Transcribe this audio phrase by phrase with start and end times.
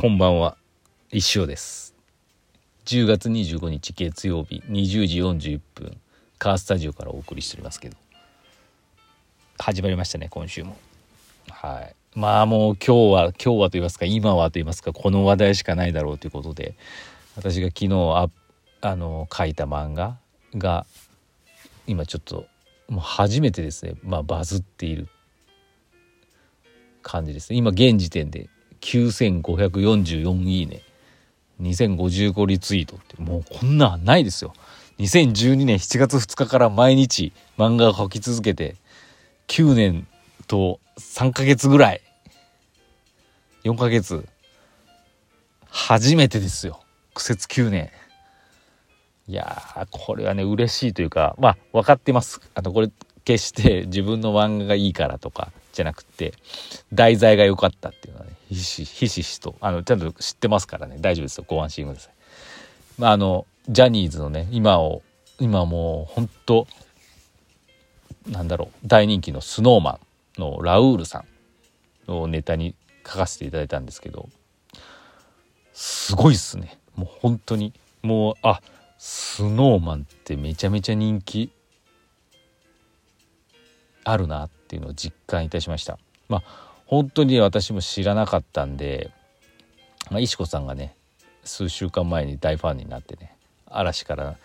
[0.00, 0.56] こんばんは。
[1.10, 1.92] 一生です。
[2.84, 5.96] 10月25日月曜日20時41分
[6.38, 7.96] カースタジオからお送りしておりますけど。
[9.58, 10.76] 始まりましたね今週も。
[11.50, 11.96] はい。
[12.14, 16.76] まあもう今日は今日はと言いますか今はと言いますかこの話題しかないだろうということで
[17.34, 18.28] 私が昨日あ
[18.82, 20.16] あの書いた漫画
[20.54, 20.86] が
[21.88, 22.46] 今ちょっと
[22.88, 25.08] もう初めてですねまあバズっている
[27.02, 27.58] 感じですね。
[27.58, 28.48] 今現時点で
[28.80, 30.82] 9544いいね。
[31.60, 34.52] 2055リツイートってもうこんなんないですよ。
[34.98, 38.76] 2012年7月2日から毎日漫画を描き続けて
[39.48, 40.06] 9年
[40.46, 42.00] と3ヶ月ぐらい。
[43.64, 44.26] 4ヶ月。
[45.68, 46.80] 初めてですよ。
[47.14, 47.90] 苦節9年。
[49.28, 52.40] いやこれはね嬉しいというかまあ分かってます。
[52.54, 52.90] あのこれ
[53.24, 56.34] 決して自分の漫画がいいからとかじゃなくて
[56.92, 60.96] 題材が良かったっていうのはねひしひしひしとあのちゃんと知ってますからね。
[60.98, 61.44] 大丈夫ですよ。
[61.46, 62.12] ご安心ください。
[62.98, 65.02] まあ、あのジャニーズのね今を
[65.38, 66.66] 今もう本当
[68.26, 70.00] なんだろう大人気の snowman
[70.36, 71.24] のラウールさ
[72.08, 72.74] んをネタに
[73.06, 74.28] 書かせていただいたんですけど
[75.72, 76.76] すごいっすね。
[76.96, 77.72] もう本当に
[78.02, 78.60] もうあ
[78.98, 81.52] スノーマンってめちゃめちゃ人気
[84.02, 85.98] あるなっっていうのを実感いたしました。
[86.28, 86.42] まあ
[86.84, 89.10] 本当に私も知らなかったんで、
[90.10, 90.94] まあ、石子さんがね
[91.42, 93.34] 数週間前に大ファンになってね
[93.66, 94.36] 嵐から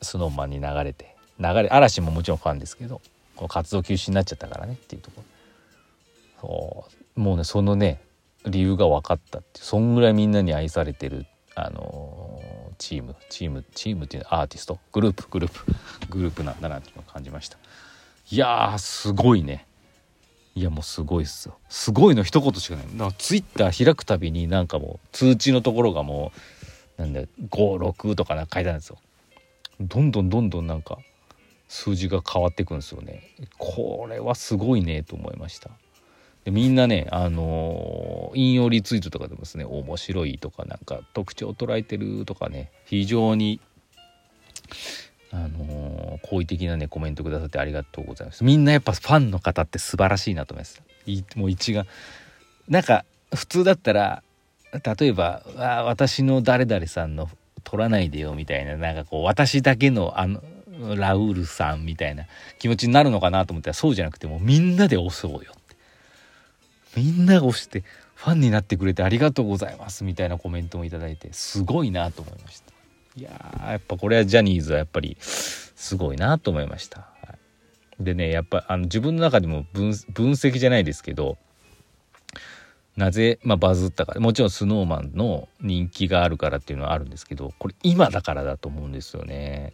[0.00, 3.00] スノーマンに流れて流れ嵐ももちろんファンですけど
[3.34, 5.24] この活動休止になっちゃったからねっていうとこ
[6.40, 6.86] ろ。
[6.86, 6.86] そ
[7.16, 7.20] う。
[7.20, 8.00] もうねそのね
[8.46, 14.78] 理由が分かったってそんぐらいみんなに愛されてるあのー、チームチームチームっていうアーティスト？
[14.92, 15.64] グループグループ。
[16.08, 17.58] グループなんだなっていうのを感じました。
[18.30, 19.66] いやすごいね。
[20.54, 21.56] いやもうすごいっすよ。
[21.68, 22.86] すごいの一言しかない。
[22.86, 26.32] だからツイッター開くたびになんかもう通知のところがも
[26.98, 28.98] うなんだ56とかなんか書いてあるんですよ。
[29.80, 30.98] どんどんどんどんなんか
[31.68, 33.22] 数字が変わっていくんですよね。
[33.58, 35.70] これはすごいねと思いました。
[36.44, 43.60] でみんなねあのー、引用リツイートとかでもですね面白いとかなんか特徴を捉えてるとかね非常に
[45.32, 48.44] あのー、好意的なねコメントくださってありがとうございます。
[48.44, 50.82] みんなやっぱファンの方って素晴らしいなと思います。
[51.36, 51.86] もう一が
[52.68, 53.04] なんか
[53.34, 54.22] 普通だったら
[54.72, 57.28] 例えば「あ私の誰々さんの
[57.64, 60.42] 取らないでよ」みたいななんかこう私だけのあの
[60.96, 62.26] ラウールさんみたいな
[62.58, 65.76] 気持ちになるのかなと思ったらそうじゃなくてもうみんなで押そうよって。
[66.96, 72.71] みんなが押してファンになってくれてありがとうございますみたいなコメントも頂いてすごいなと思いました。
[73.16, 73.30] いや
[73.68, 77.00] やっぱこれはジャニーズはやっぱりすごいなと思いました。
[77.00, 77.34] は
[78.00, 81.36] い、でねやっぱあの自分の中でも分析じゃないですけど
[82.96, 89.72] なぜ、まあ、バズったかもちろん snowman の人気があるからっていうのはあるんですけどこれ今だからだと思うんですよね。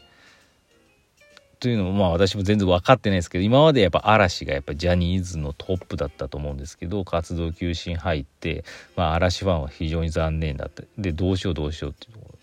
[1.61, 12.38] というのもまあ私も全然分かってないですけど今までやっぱ嵐がやっぱジャニーズのトップだったと思うんですけど活動休止に入って、まあ、嵐ファンは非常に残念だったでどうしようどうしようっていうところ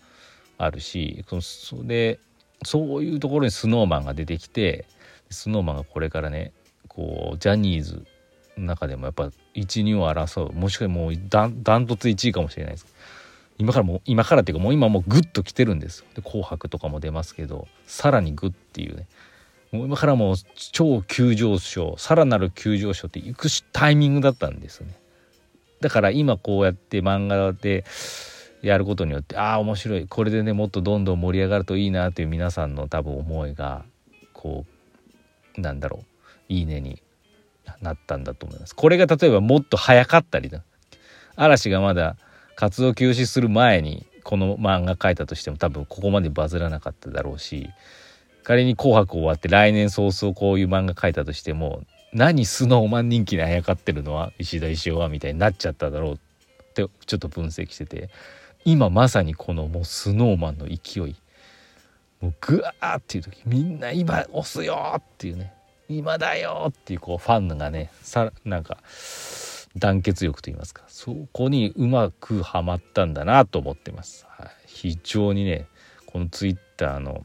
[0.57, 1.41] あるしそ
[2.63, 4.85] そういうところにスノーマンが出てきて
[5.29, 6.51] スノーマンがこれからね
[6.87, 8.05] こうジャニーズ
[8.57, 10.53] の中でもやっぱ12を争う。
[10.53, 12.87] もしくはもうダントツ1位かもしれないです。
[13.57, 19.07] 今からもう今からっていうかもう今もうグッと来てるんですで紅白とかも出ますけどさらにグッっていうね。
[19.71, 20.35] もう今からもう
[20.71, 24.95] 超急上昇さらなる急上昇っていくタイミングだったんですよね。
[25.81, 27.83] だから今こうやって漫画で
[28.67, 30.07] やることによってああ面白い。
[30.07, 33.85] これでねもっとどんどん盛り上がるといいなという皆さんの多分思いが
[34.33, 34.65] こ
[35.57, 36.05] うなんだろう。
[36.47, 37.01] いいねに
[37.81, 38.75] なったんだと思います。
[38.75, 40.63] これが例えばもっと早かったりだ。
[41.35, 42.17] 嵐がまだ
[42.55, 47.69] 活動休止する前にこの漫画描いたとしても多分ここまでバズらなかっただろうし
[48.43, 51.83] 仮に「紅白」終わって来年早々こういう漫画描いたとしても
[52.13, 56.17] 何スノーマン人気にあやかってるのは石田石尾はみたいになっちゃっただろうっ
[56.73, 58.09] てちょっと分析してて。
[58.65, 61.15] 今まさにこのもうスノーマンの勢い。
[62.19, 65.53] もうグワーっていう時みんな今押すよっていうね。
[65.87, 68.79] 今だよっていうこうファンがねさなんか
[69.77, 70.83] 団結力と言いますか。
[70.87, 75.67] そこにうまくはまったんだなと思ってます、はい、非常にね
[76.07, 77.23] このツイッターの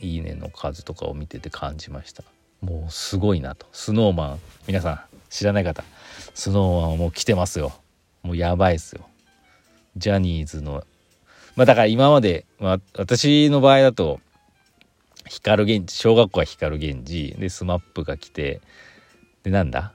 [0.00, 2.24] いいねの数とかを見てて感じました。
[2.60, 3.66] もうすごいなと。
[3.72, 5.00] スノーマン皆さん
[5.30, 5.84] 知らない方。
[6.34, 7.72] スノーマンはもう来てますよ。
[8.24, 9.06] もうやばいっすよ。
[9.96, 10.84] ジャニーズの。
[11.56, 14.20] まあだから今まで、まあ、私の場合だと
[15.28, 18.60] 光源氏小学校は光源氏で SMAP が来て
[19.42, 19.92] でなんだ？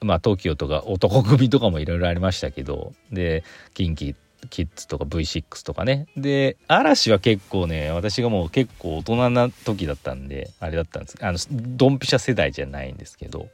[0.00, 4.14] まあ TOKIO とか男組とかもいろいろありましたけどでキンキ
[4.50, 6.06] キッズとか V6 とかね。
[6.16, 11.16] で嵐は結構ね私がもう結構大人な時だったんであれだったんです。
[11.20, 13.48] あのドンピシャ世代じゃないんですけど。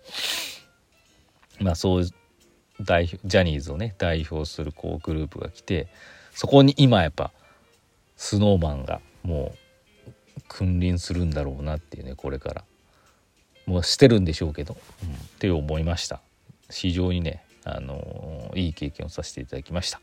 [1.61, 2.07] まあそう
[2.81, 5.89] 代表ジャニーズをね代表するこうグループが来て
[6.35, 7.31] そこに今やっぱ
[8.19, 9.53] SnowMan がも
[10.37, 12.65] う君臨するんだろうなっていうねこれから。
[13.67, 16.21] もうしてるんでしょうけど、うん、って思いました。
[16.71, 20.01] 非常にねあのいい経験をさせていただきました。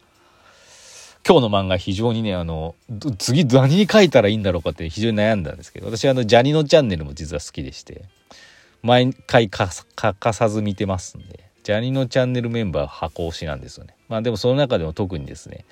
[1.27, 2.73] 今日の漫画非常にねあの
[3.19, 8.05] 次何に書いたらいいんだろうかって非常に悩んだんですけど私あのジャニのチャンネルも実は好きでして
[8.81, 11.50] 毎回欠かさず見てますんで。
[11.63, 13.95] ジャニのチャンネルメンバー箱推しなんですよね。
[14.09, 15.65] まあでもその中でも特にですね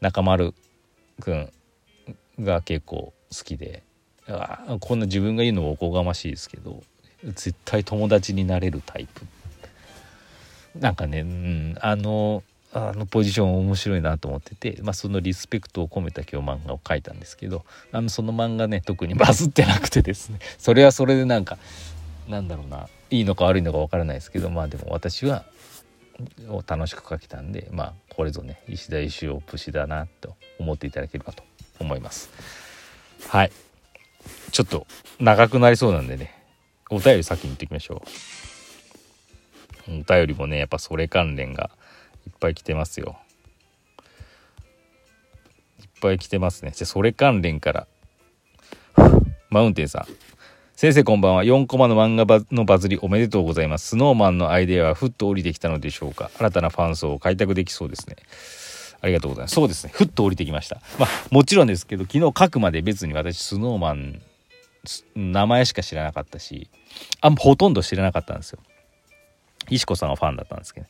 [0.00, 0.54] 中丸
[1.20, 1.52] くん
[2.40, 3.82] が結構好きで
[4.28, 6.82] あこんな自分が言うのもおこがましいですけど
[7.24, 9.22] 絶対友達になれるタイプ。
[10.78, 20.38] なんかね、うん、あのあのポジション面白いなと思ってて、まあ、そのリスペクトを込めた今日漫画を描いたんですけどあのその漫画ね特にバズってなくてですね。
[20.58, 21.58] それはそれでなんか
[22.28, 22.88] なんだろうな。
[23.10, 25.44] いいのか悪いのか分からないですけどまあでも私は
[26.66, 31.42] 楽しく描けたんでまあこれぞね石田石尾節だなと思っていただければと
[31.78, 32.30] 思います
[33.28, 33.52] はい
[34.52, 34.86] ちょっと
[35.18, 36.40] 長くなりそうなんでね
[36.92, 38.02] お便り先に言っていきましょ
[39.88, 39.92] う。
[39.92, 41.70] お便りもね、やっぱそれ関連が
[42.26, 43.16] いっぱい来てますよ。
[45.80, 46.72] いっぱい来てますね。
[46.74, 47.86] じゃそれ関連から。
[49.50, 50.06] マウンテンさん。
[50.80, 51.44] 先生こんばんは。
[51.44, 53.88] 4コマの漫画のバズりおめでとうございます。
[53.88, 56.30] スノーマンのアイデアはふっと降りてきたのでしょうか。
[56.38, 58.16] 新たなファン層を開拓できそうですね。
[59.02, 59.56] ありがとうございます。
[59.56, 59.92] そうですね。
[59.94, 60.80] ふっと降りてきました。
[60.98, 64.22] まあ、もちろんですけど、昨日書くまで別に私、スノーマン
[65.14, 66.70] 名前しか知らなかったし
[67.20, 68.60] あほとんど知らなかったんですよ
[69.68, 70.86] 石子さんはファンだったんですけど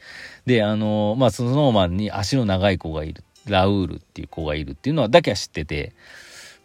[0.46, 5.92] であのまあスノーマンに足の長い子がいるラウールっていう子がいるっていうのはだけは知ってて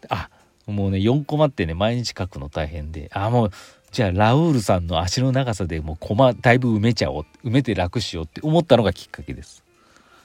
[0.08, 0.28] あ
[0.66, 3.10] もうね4コマってね毎日書くの大変で。
[3.12, 3.50] あもう
[3.92, 7.26] じゃあラウールさんの足の長さでもうコマだいぶ埋めちゃおう。
[7.44, 9.62] 埋めて楽しようって思ったのがきっかけです。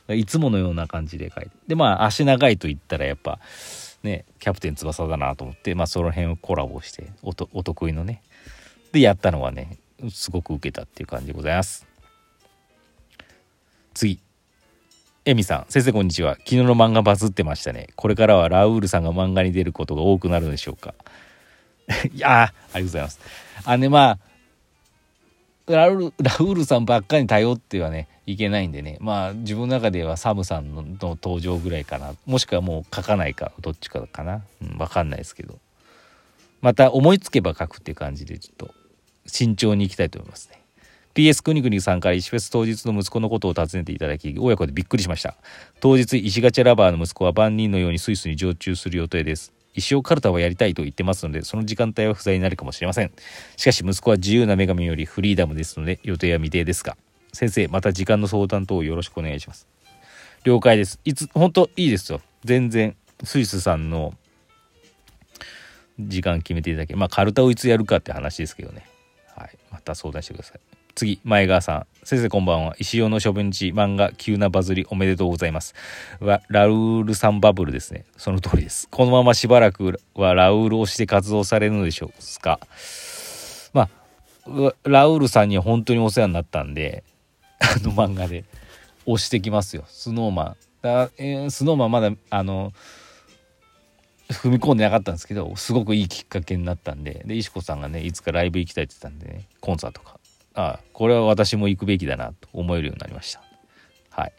[0.10, 1.52] いつものような感じで書いて。
[1.68, 3.40] でまあ足長いと言ったらやっぱ
[4.04, 8.22] ねキャプテン翼だなと思ってまあその辺をコラボしてお得意のね。
[8.92, 9.78] でやったのはね
[10.10, 11.91] すごく受けたっていう感じでございます。
[15.24, 16.34] エミさん先生こんにちは。
[16.34, 17.90] 昨日の漫画バズってましたね。
[17.96, 20.96] これからはラウールさんが漫画に出ることが多くなるんでしょうか。
[22.12, 23.20] いやありがとうございます。
[23.64, 24.18] あねま
[25.68, 28.98] あラウールラウールさんばっかり頼ってはねいけないんでね。
[29.00, 32.16] まあ自分の中ではサムさんの登場ぐらいかな。
[32.26, 35.60] もしくはもう書かないかどっちかかな、うん、分かんないですけど。
[36.62, 38.74] また思いつけば書くっていう感じでちょっと
[39.28, 40.61] 慎重にいきたいと思いますね。
[41.14, 45.36] PS くにくにさんから石フェス当日の息子のことを尋ねていただき親子でびっくりしました。
[45.80, 49.54] 当日石ガチャラバーの息子は万人のようにスイスに常駐する予定です。
[49.74, 53.12] 石尾カルタはやりたいと言ってますのでその時間帯は不在になるかもしれません。
[53.56, 56.98] しかし息子は自由な女神よりフリーダムですので予定は未定ですが
[57.34, 59.68] 先生また時間の相談等をよろしくお願いします。
[60.44, 61.00] 了解です。
[61.06, 62.22] いつ本当いいですよ。
[62.44, 64.14] 全然スイスさんの
[66.00, 68.86] 時間決めていただけまあカルタをいつやるかって話ですけどね。
[69.36, 69.58] はい。
[69.72, 70.71] また相談してください。
[70.96, 71.88] 次前川さん。
[72.04, 72.76] 先生こんばんは。
[72.80, 75.76] 石尾の処分地漫画急なバズりおめでとうございます。
[76.20, 78.06] はラウールさんバブルですね。
[78.18, 78.88] その通りです。
[78.90, 82.60] このまましばらくはラウールをして活動されるのでしょうか。
[83.74, 87.04] まあラウールさんには本当にお世話になったんで
[87.60, 88.44] あの漫画で
[89.06, 89.84] 押してきますよ。
[89.88, 90.56] スノーマン。
[90.82, 92.74] だ、えー、スノーマンまだあの
[94.30, 97.22] 踏み込んでなかったんですけどすごくいいきっかけになったんで。
[97.26, 100.21] で石子さんがねいつかライブ行きたいって言ってたんでねコンサートか。
[100.54, 103.42] あこれは私も行くべきだなと思えるようになりました。
[104.10, 104.34] はい。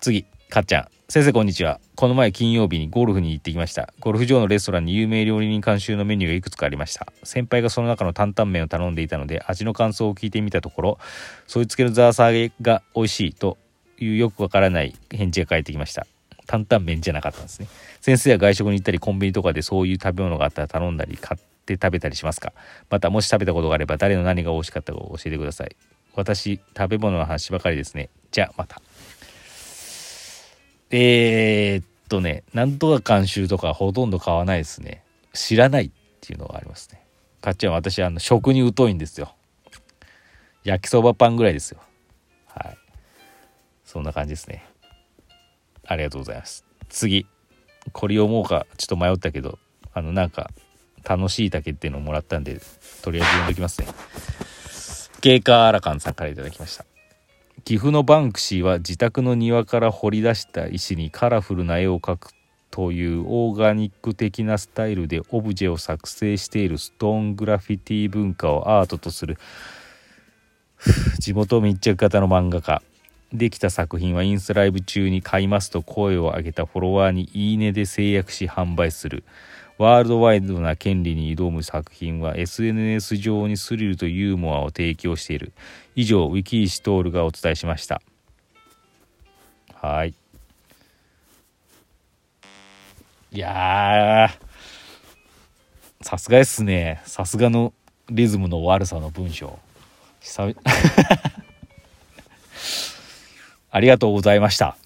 [0.00, 0.88] 次かっちゃん。
[1.08, 1.78] 先生こんにちは。
[1.94, 3.92] この前金曜日にゴルフに行ってきました。
[4.00, 7.06] ゴルフ場のレストランに有名料理人監修のメニューがいくつかありました。
[7.22, 10.98] 先輩がその中の担々麺を頼んでいたので味の感想を聞いてみたところ
[11.46, 13.58] そいつけのザーサーゲが美味しいと
[13.98, 16.06] いうよくわからない返事が返ってきました。
[16.46, 17.68] 担々麺じゃなかったんですね
[18.00, 22.52] 先生は外食に行ったりコンビニとかでそういう食べ物があったら頼んだり買って食べたりしますか？
[22.90, 25.76] またもし食べたことがあれば誰の何が美味しかったか教えてください
[26.14, 28.82] 私食べ物の話ばかりですねじゃあまた
[30.94, 35.02] えー、っとね、なんとか監修とかほとんど買わないですね。
[35.32, 37.02] 知らないっていうのがありますね。
[37.40, 39.34] かっちゃん私、あの、食に疎いんですよ。
[40.64, 41.80] 焼きそばパンぐらいですよ。
[42.46, 42.76] はい。
[43.86, 44.66] そんな感じですね。
[45.92, 46.64] ありがとうございます。
[46.88, 47.26] 次。
[47.92, 49.58] これ読もうか、ちょっと迷ったけど、
[49.92, 50.50] あの、なんか、
[51.04, 52.60] 楽しい竹っていうのをもらったんで、
[53.02, 53.88] とりあえず読んできますね。
[55.22, 56.84] ケーカーアラカンさんから頂きました
[57.62, 62.32] 岐阜のバンクシーは自宅の庭から掘り出した石にカラフルな絵を描く
[62.72, 69.38] というオーガニック的なスタイルでオブジェを作成しているストーングラフィティ文化をアートとする
[71.20, 72.82] 地元密着型の漫画家
[73.32, 79.24] できた作品はインスタライブ中に買いますと声を上げたフォロワーにいいねで制約し販売する。
[79.78, 85.52] ワールドワイドな権利に挑む作品は SNS 上にスリルとユーモアを提供している。
[85.96, 88.02] 以上ウィキーシトールがお伝えしました。
[89.74, 90.14] はい。
[93.32, 94.28] いや
[96.02, 97.00] さすがですね。
[97.06, 97.72] さすがの
[98.10, 99.58] リズムの悪さの文章。
[100.20, 100.54] 久々
[103.74, 104.76] ありがとうございました。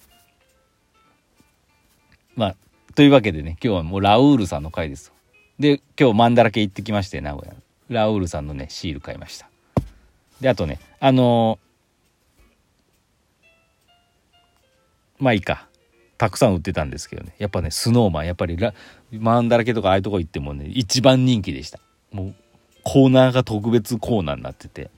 [2.35, 2.55] まあ
[2.95, 5.11] というわけでね今日はもうラウールさんの回です
[5.59, 7.53] で今日マンだらけ行ってきまして名古屋。
[7.89, 9.49] ラウールさんのねシール買いました。
[10.39, 15.67] であとねあのー、まあいいか。
[16.17, 17.35] たくさん売ってたんですけどね。
[17.39, 18.73] やっぱねスノーマンやっぱりラ
[19.11, 21.79] マンだらけとかああいうとこ行ってもね一番人気でした。
[22.11, 22.35] もう
[22.83, 24.89] コーナーが特別コーナーになってて。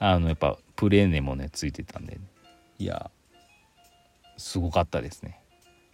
[0.00, 2.20] あのやっぱプレーネもねついてたんで、ね、
[2.78, 3.10] いや
[4.36, 5.40] すごかったですね。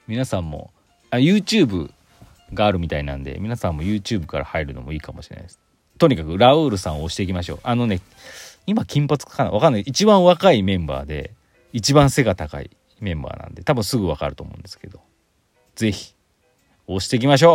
[0.07, 0.73] 皆さんも
[1.11, 1.91] あ YouTube
[2.53, 5.61] があるみたいなんで皆さんも YouTube から入るのもいいかもしれないです。
[5.99, 7.61] とにかくラウールさんを押していきましょう。
[7.63, 8.01] あのね
[8.67, 9.51] 今金髪かな？
[9.51, 9.83] わかんない。
[9.83, 11.33] 一番若いメンバーで
[11.73, 15.01] 一番背が高いメンバーなんで多分すぐわかると思うんですけど。
[15.75, 16.15] 是非
[16.87, 17.53] 押していきましょう。